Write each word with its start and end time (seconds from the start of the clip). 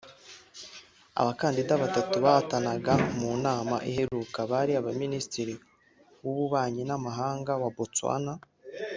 Abakandida 1.19 1.73
batatu 1.83 2.15
bahatanaga 2.25 2.93
mu 3.19 3.31
nama 3.45 3.75
iheruka 3.89 4.39
bari 4.51 4.71
Minisitiri 5.01 5.53
w’Ububanyi 6.23 6.81
N’amahanga 6.89 7.51
wa 7.61 7.69
Botswana 7.77 8.33